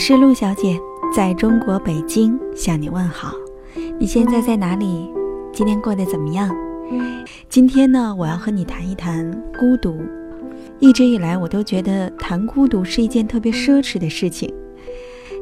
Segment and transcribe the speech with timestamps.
[0.00, 0.80] 我是陆小姐，
[1.14, 3.34] 在中国北京向你问好。
[3.98, 5.12] 你现在在哪里？
[5.52, 6.50] 今天过得怎么样？
[7.50, 10.00] 今天呢，我要和你谈一谈孤独。
[10.78, 14.50] 一直以来，我都觉得谈孤独是一件特别奢侈的事情。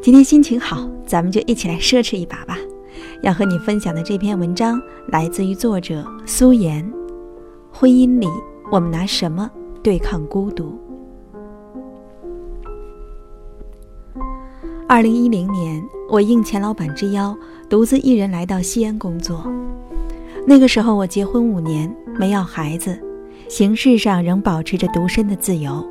[0.02, 2.58] 今天心情好，咱们就一起来奢侈一把吧。
[3.22, 4.82] 要和你分享的这篇文章
[5.12, 6.84] 来自于作者苏妍。
[7.70, 8.26] 婚姻里，
[8.72, 9.48] 我们拿什么
[9.84, 10.76] 对抗孤独？
[14.90, 17.36] 二零一零年，我应钱老板之邀，
[17.68, 19.46] 独自一人来到西安工作。
[20.46, 22.98] 那个时候，我结婚五年，没要孩子，
[23.50, 25.86] 形式上仍保持着独身的自由。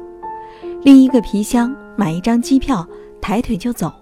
[0.82, 2.84] 拎一个皮箱，买一张机票，
[3.22, 3.94] 抬腿就走。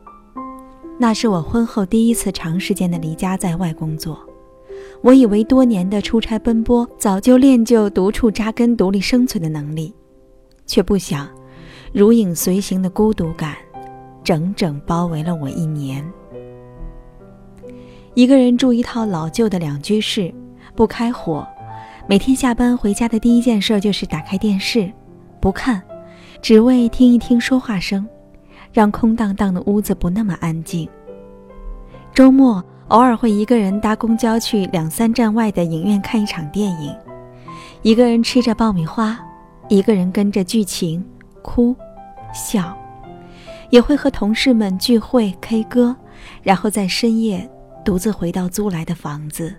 [0.97, 4.17] 那是我婚后第一次长时间的离家在外工作。
[5.01, 9.93] 我以为多年的出差奔波，早就练就独处扎根、独立生存的能力，
[10.65, 11.27] 却不想，
[11.91, 13.55] 如影随形的孤独感。
[14.25, 16.03] 整整包围了我一年。
[18.15, 20.33] 一个人住一套老旧的两居室，
[20.75, 21.47] 不开火，
[22.07, 24.91] 每天下班回家的第一件事就是打开电视，
[25.39, 25.81] 不看，
[26.41, 28.07] 只为听一听说话声，
[28.73, 30.89] 让空荡荡的屋子不那么安静。
[32.13, 36.95] 周末偶尔会一个人搭公交去两三站外的影院看一场电影，
[37.83, 39.19] 一个人吃着爆米花，
[39.67, 41.05] 一个人跟着剧情
[41.43, 41.75] 哭，
[42.33, 42.75] 笑。
[43.75, 45.93] 也会和同事们聚会 K 歌，
[46.41, 47.45] 然后在深夜
[47.83, 49.53] 独自回到租来的房子，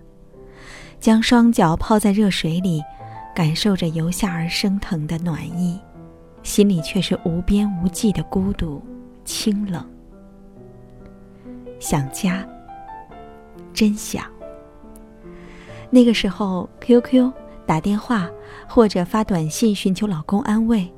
[0.99, 2.83] 将双脚泡在热水里，
[3.35, 5.79] 感受着由下而升腾的暖意，
[6.43, 8.83] 心里却是无边无际的孤独、
[9.23, 9.87] 清冷。
[11.79, 12.43] 想家，
[13.75, 14.25] 真想。
[15.91, 17.31] 那个时候，QQ
[17.67, 18.31] 打电话
[18.67, 20.91] 或者发短信寻求老公安慰，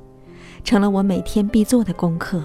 [0.63, 2.41] 成了我每天必做的功课。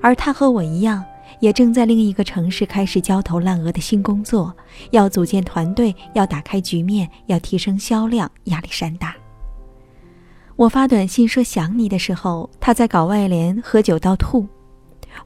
[0.00, 1.04] 而他和我一样，
[1.40, 4.54] 也正在另一个城市开始焦头烂额的新工作，
[4.90, 9.14] 要组建团队，要打开局面，要提升销量，压力山大。
[10.56, 14.46] 我发短信说想你的时候，他在搞外联，喝酒到吐；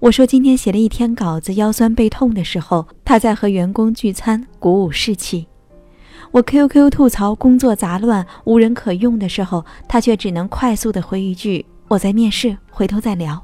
[0.01, 5.49] 我说今天写了一天稿子，腰酸背痛的时候，他在和员工聚餐，鼓舞士气。
[6.31, 13.41] 我 QQ 吐槽工作杂乱，无人可用的时候，他却只能快速的回一句：“我在面试，回头再聊。”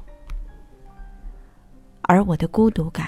[2.11, 3.07] 而我的孤独感，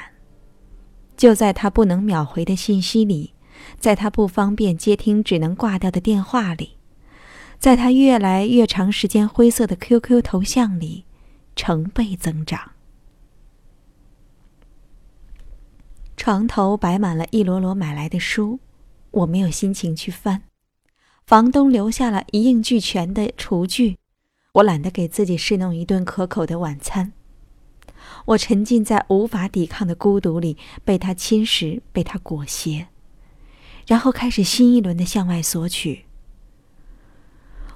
[1.17, 3.33] 就在他不能秒回的信息里，
[3.77, 6.77] 在他不方便接听只能挂掉的电话里，
[7.59, 11.03] 在他越来越长时间灰色的 QQ 头像里，
[11.53, 12.71] 成倍增长。
[16.15, 18.61] 床头摆满了一摞摞买来的书，
[19.11, 20.43] 我没有心情去翻。
[21.25, 23.97] 房东留下了一应俱全的厨具，
[24.53, 27.11] 我懒得给自己侍弄一顿可口的晚餐。
[28.25, 32.87] 我沉浸在无法抵抗的孤独里，被他侵蚀，被他裹挟，
[33.85, 36.05] 然后开始新一轮的向外索取。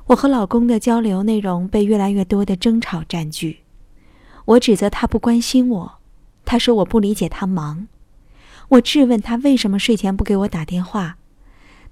[0.07, 3.63] 我和老公的交流内容被越来越多的争吵占据。
[4.45, 5.99] 我指责他不关心我，
[6.45, 7.89] 他说我不理解他忙。
[8.69, 11.17] 我质问他为什么睡前不给我打电话，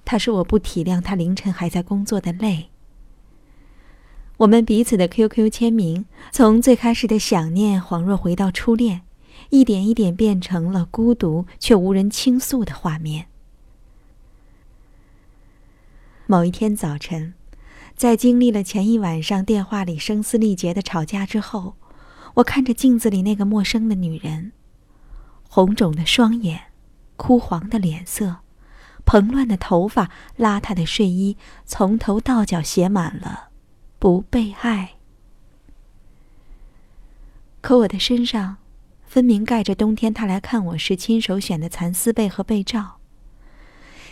[0.06, 2.70] 他说我不体谅他凌晨还在工作的累。
[4.38, 9.03] 我们彼此的 QQ 签名，从最开始的想念，恍若回到初恋，
[9.50, 13.28] 一点一点变成了孤独却无人倾诉的画面。
[16.28, 17.34] 某一天早晨，
[17.95, 21.75] 在经历了前一晚上电话里声嘶力竭的吵架之后，
[22.34, 24.51] 我看着镜子里那个陌生的女人，
[25.47, 26.63] 红肿的双眼，
[27.16, 28.40] 枯黄的脸色，
[29.06, 33.51] 蓬乱的头发，邋遢的睡衣，从头到脚写满了。
[33.97, 34.95] 不被爱，
[37.62, 38.57] 可我的身上
[39.07, 42.97] 分明盖着冬天他来看我时亲手选的蚕丝被和被罩。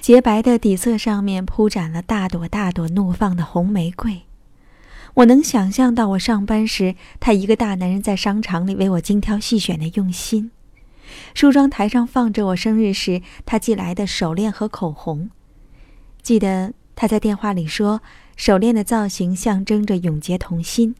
[0.02, 4.24] 洁白的底色上面铺展了大朵大朵怒放的红玫瑰。
[5.16, 10.52] 我能想象到我上班时，他一个大男人在商场里为我精挑细选的用心。
[11.36, 15.30] 梳妆台上放着我生日时他寄来的手链和口红。
[16.24, 18.02] 记得他在电话里说。
[18.36, 20.96] 手链的造型象征着永结同心，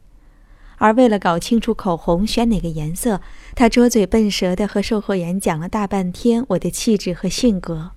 [0.78, 3.20] 而为了搞清楚口红选哪个颜色，
[3.54, 7.92] 他拙嘴笨舌的和售货员讲了大半天我的气质和性格。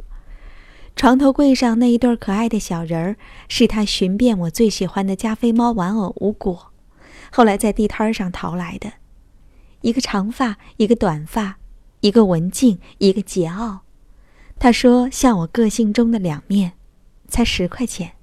[0.95, 3.17] 床头柜上那一对可爱的小人儿，
[3.47, 6.71] 是他寻遍我最喜欢的加菲猫玩偶无果，
[7.31, 8.93] 后来在地摊上淘来的，
[9.81, 11.59] 一个长发，一个短发，
[11.99, 13.81] 一个文静，一个桀骜。
[14.57, 16.73] 他说像我个性中的两面，
[17.27, 18.13] 才十块钱。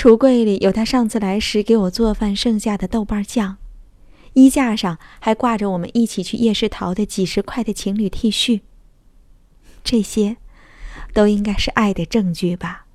[0.00, 3.58] 橱柜里有他上次来时给我做饭剩下的豆瓣酱，
[4.32, 8.62] 衣架上还挂着我们一起去夜市淘的几十块的情侣 T 恤。
[9.84, 10.38] 这些，
[11.12, 12.86] 都应该是爱的证据吧？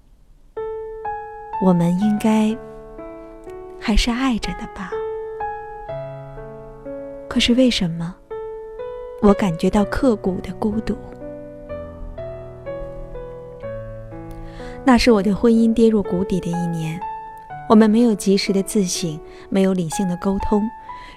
[1.64, 2.58] 我们应该
[3.80, 4.90] 还是爱着的吧？
[7.30, 8.16] 可是为什么，
[9.22, 10.98] 我感觉到刻骨的孤独？
[14.88, 17.00] 那是我的婚姻跌入谷底的一年，
[17.68, 20.62] 我们没有及时的自省，没有理性的沟通，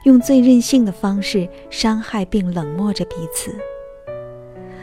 [0.05, 3.55] 用最任性的方式伤害并冷漠着彼此。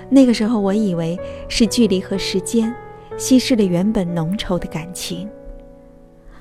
[0.08, 2.72] 那个时候，我以为是距离和时间
[3.18, 5.28] 稀释了原本浓稠的感情。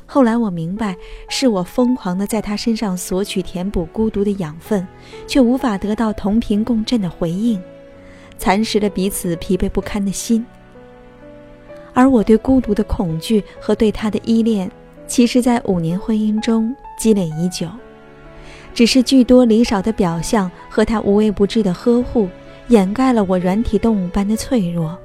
[0.05, 0.94] 后来我明白，
[1.31, 4.87] 是我疯狂的在他身上索取填补孤独的养分，
[5.26, 7.58] 却无法得到同频共振的回应，
[8.37, 10.44] 蚕食了彼此疲惫不堪的心。
[11.94, 14.70] 而我对孤独的恐惧和对他的依恋，
[15.06, 17.69] 其实，在五年婚姻中积累已久，
[18.75, 22.29] 只是聚多离少的表象和他无微不至的呵护，
[22.69, 24.99] 掩盖了我软体动物般的脆弱。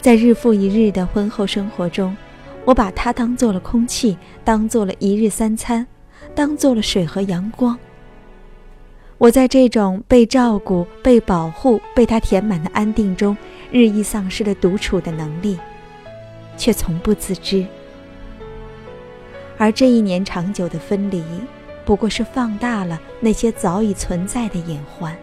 [0.00, 2.16] 在日复一日的婚后生活中，
[2.64, 5.86] 我把他当做了空气，当做了一日三餐，
[6.34, 7.78] 当做了水和阳光。
[9.18, 13.36] 我在这种被照顾、被保护、被他填满的安定中，
[13.70, 15.58] 日益丧失了独处的能力。
[16.56, 17.66] 却从不自知，
[19.58, 21.22] 而这一年长久的分离，
[21.84, 25.16] 不过是放大了那些早已存在的隐患。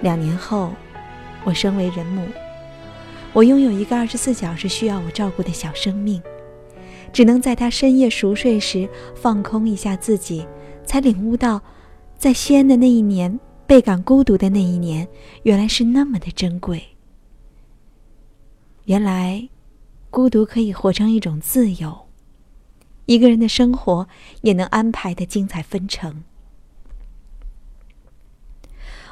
[0.00, 0.72] 两年后，
[1.44, 2.26] 我身为人母，
[3.32, 6.22] 我拥有一个二十四小时需要我照顾的小生命，
[7.12, 10.46] 只能在他深夜熟睡时放空一下自己，
[10.84, 11.62] 才领悟到，
[12.18, 15.08] 在西安的那一年，倍感孤独的那一年，
[15.44, 16.82] 原来是那么的珍贵。
[18.86, 19.48] 原来，
[20.10, 22.06] 孤独可以活成一种自由。
[23.06, 24.06] 一个人的生活
[24.42, 26.22] 也能安排的精彩纷呈。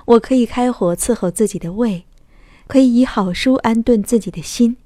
[0.05, 2.05] 我可以开火伺候自己的胃，
[2.67, 4.77] 可以以好书安顿自己的心，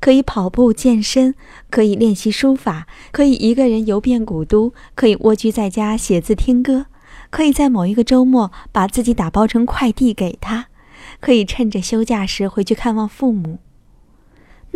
[0.00, 1.36] 可以跑步健身，
[1.70, 6.86] 可以练习书法，可以一个人游遍古都，可以蜗居在家写字听歌，
[7.30, 10.66] 可以在某一个周末把自己打包成快递给他，
[11.20, 13.58] 可以趁着休假时回去看望父母。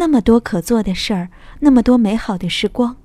[0.01, 1.29] 那么多可做的事儿，
[1.59, 2.97] 那么多美好的时光，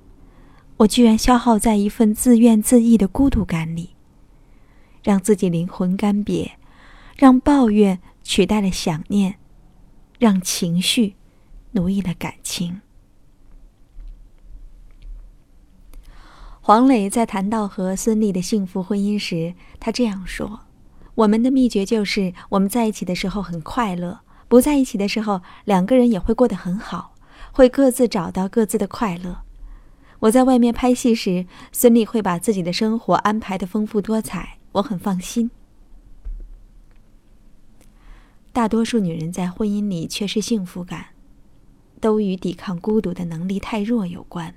[0.76, 3.90] 我居然消耗在一份自怨自艾的孤独感里，
[5.02, 6.52] 让自己灵魂干瘪，
[7.16, 9.34] 让抱怨取代了想念，
[10.20, 11.16] 让情绪
[11.72, 12.80] 奴役了感情。
[16.60, 20.60] 黄磊在谈到和孙俪的幸福婚姻时，他这样说
[21.16, 24.20] ：“我们的秘诀就是我们在一起的时候很快乐。”
[24.54, 27.16] 不在一起的时候，两个人也会过得很好，
[27.50, 29.40] 会各自找到各自的快乐。
[30.20, 35.50] 我在外面拍戏时，孙俪会把自己的生活安排的丰富多彩，我很放心。
[38.52, 41.06] 大多数女人在婚姻里缺失幸福感，
[42.00, 44.54] 都与抵抗孤独的能力太弱有关。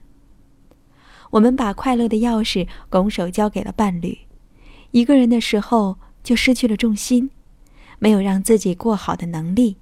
[1.32, 4.16] 我们把快乐的钥匙拱手交给了伴侣，
[4.92, 7.32] 一个人的时候就失去了重心，
[7.98, 9.78] 没有让自己过好的能力。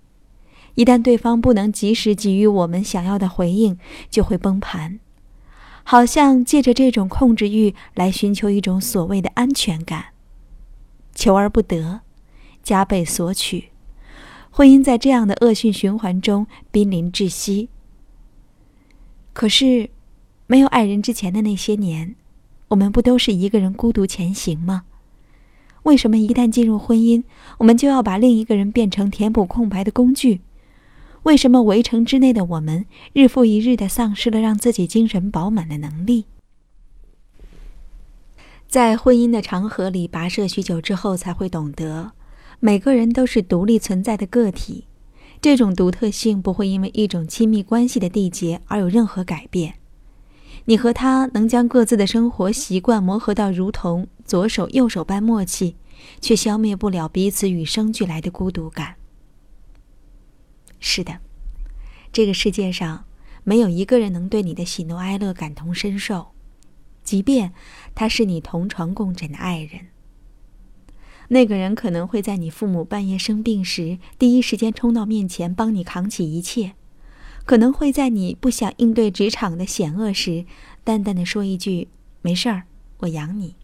[0.75, 3.77] 一旦对方不能及时给予我们想要的回应，
[4.09, 4.99] 就会崩盘，
[5.83, 10.07] 好像借着这种控制欲来寻求一种所谓的安全感，
[11.13, 12.01] 求而不得，
[12.61, 13.69] 加倍索取，
[14.51, 17.69] 婚姻在这样的恶性循环中濒临窒息。
[19.31, 19.89] 可是，
[20.47, 22.15] 没有爱人之前的那些年，
[22.69, 24.83] 我们不都是一个人孤独前行吗？
[25.83, 27.23] 为什么一旦进入婚姻，
[27.59, 30.41] 我们就要把另一个人变成填补空白的工具？
[31.25, 36.25] 为什么围城之内的我们日复一日的丧失了让自己精神饱满的能力？
[38.67, 42.11] 在婚姻的长河里跋涉许久之后，才会懂得，
[42.59, 44.85] 每个人都是独立存在的个体，
[45.41, 49.73] 这种独特性不会因为一种亲密关系的缔结而有任何改变。
[50.65, 55.75] 你和他能将各自的生活习惯磨合到如同左手右手般默契，
[56.21, 58.97] 却消灭不了彼此与生俱来的孤独感。
[60.95, 61.19] 是的，
[62.13, 63.03] 这个世界上
[63.43, 66.27] 没有一个人能对你的喜怒哀乐感同身受，
[67.03, 67.51] 即便
[67.93, 69.87] 他是你同床共枕的爱人。
[71.27, 76.75] 那个人可能会在你父母半夜生病时，第一时间冲到面前帮你扛起一切；
[77.43, 80.45] 可能会在你不想应对职场的险恶时，
[80.85, 81.89] 淡淡的说一句
[82.23, 82.63] “没事儿，
[82.99, 83.57] 我养你”，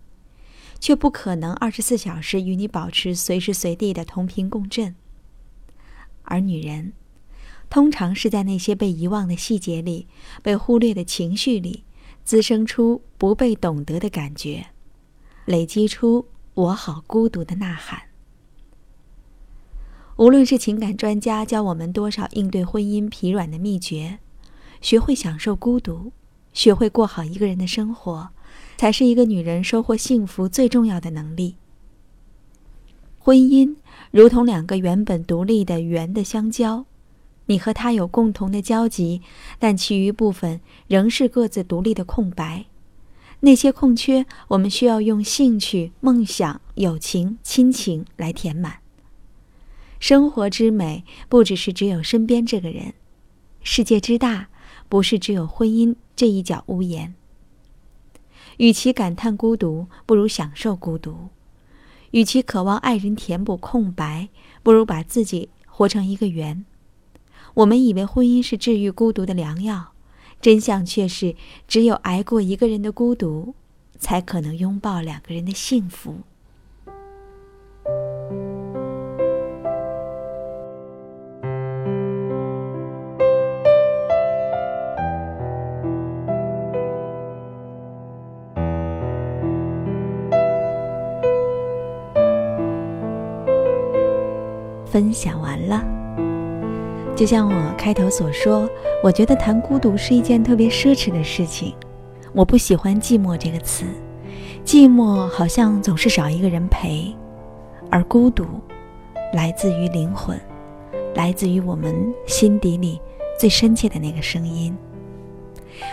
[0.81, 4.93] 却不可能二十四小时与你保持随时随地的同频共振。
[6.23, 6.91] 而女人。
[7.71, 10.05] 通常是在那些被遗忘的细节里，
[10.43, 11.85] 被忽略的情绪里，
[12.25, 14.67] 滋生出不被懂得的感觉，
[15.45, 18.01] 累积出“我好孤独”的呐喊。
[20.17, 24.19] 无论是情感专家教我们多少应对婚姻疲软的秘诀，
[24.81, 26.11] 学会享受孤独，
[26.51, 28.31] 学会过好一个人的生活，
[28.77, 31.55] 才是一个女人收获幸福最重要的能力。
[33.17, 33.77] 婚姻
[34.11, 36.85] 如同两个原本独立的圆的相交，
[37.51, 39.21] 你和他有共同的交集，
[39.59, 42.65] 但其余部分仍是各自独立的空白。
[43.41, 48.77] 那些空缺，我们需要用兴趣、梦想、友情、亲情来填满。
[49.99, 52.93] 生活之美，不只是只有身边这个人；
[53.61, 54.47] 世界之大，
[54.87, 57.13] 不是只有婚姻这一角屋檐。
[58.57, 61.27] 与其感叹孤独，不如享受孤独。
[62.11, 64.29] 与其渴望爱人填补空白，
[64.63, 66.63] 不如把自己活成一个圆。
[67.53, 69.93] 我们以为婚姻是治愈孤独的良药，
[70.39, 71.35] 真相却是，
[71.67, 73.55] 只有挨过一个人的孤独，
[73.99, 76.21] 才可能拥抱两个人的幸福。
[97.21, 98.67] 就像我开头所说，
[99.03, 101.71] 我觉得谈孤独是一件特别奢侈的事情。
[102.33, 103.85] 我不喜欢“寂寞”这个词，
[104.65, 107.15] 寂寞好像总是少一个人陪，
[107.91, 108.43] 而孤独
[109.33, 110.35] 来自于灵魂，
[111.13, 112.99] 来自于我们心底里
[113.37, 114.75] 最深切的那个声音。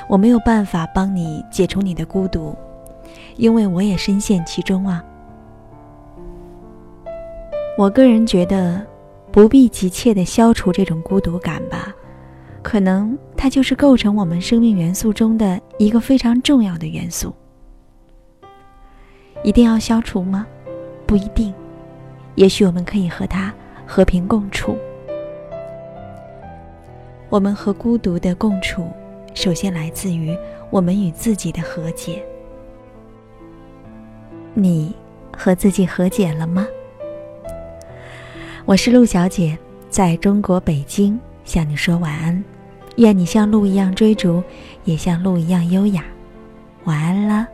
[0.08, 2.56] 我没有办法帮你解除你的孤独，
[3.36, 5.04] 因为我也深陷其中啊。
[7.76, 8.80] 我个人觉得，
[9.30, 11.94] 不必急切的消除这种孤独感吧，
[12.62, 17.32] 可能它就是构成我们生命元素中的一个非常重要的元素。
[19.44, 20.46] 一定要消除吗？
[21.06, 21.54] 不一定，
[22.34, 23.54] 也许我们可以和它
[23.86, 24.76] 和平共处。
[27.28, 28.88] 我们和孤独的共处，
[29.34, 30.36] 首先来自于
[30.70, 32.24] 我们与自己的和解。
[34.54, 34.92] 你
[35.36, 36.66] 和自己和解了吗？
[38.68, 39.58] 我是陆小姐，
[39.88, 42.44] 在中国北京向你说晚安，
[42.98, 44.42] 愿你像鹿一样追逐，
[44.84, 46.04] 也像鹿一样优雅。
[46.84, 47.48] 晚安了。